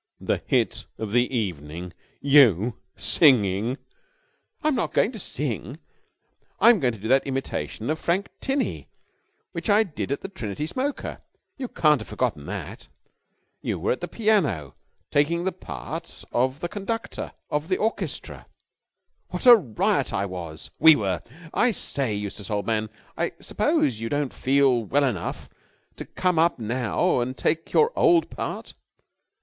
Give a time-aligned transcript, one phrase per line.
[0.19, 1.93] "The hit of the evening!
[2.21, 2.79] You!
[2.97, 3.77] Singing!"
[4.63, 5.77] "I'm not going to sing.
[6.59, 8.89] I'm going to do that imitation of Frank Tinney
[9.51, 11.19] which I did at the Trinity Smoker.
[11.55, 12.87] You haven't forgotten that?
[13.61, 14.73] You were at the piano
[15.11, 18.47] taking the part of the conductor of the orchestra.
[19.27, 21.21] What a riot I was we were!
[21.53, 25.47] I say, Eustace, old man, I suppose you don't feel well enough
[25.97, 28.73] to come up now and take your old part?